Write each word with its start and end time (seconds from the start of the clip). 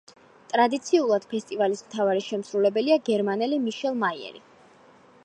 ტრადიციულად, 0.53 1.27
ფესტივალის 1.33 1.83
მთავარი 1.89 2.25
შემსრულებელია 2.29 2.97
გერმანელი 3.11 3.63
მიშელ 3.67 4.03
მაიერი. 4.07 4.47